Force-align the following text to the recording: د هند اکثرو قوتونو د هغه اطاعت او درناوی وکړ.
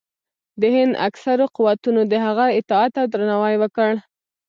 د 0.61 0.63
هند 0.75 0.93
اکثرو 1.07 1.45
قوتونو 1.55 2.01
د 2.11 2.13
هغه 2.25 2.45
اطاعت 2.59 2.93
او 3.01 3.05
درناوی 3.13 3.55
وکړ. 3.59 3.91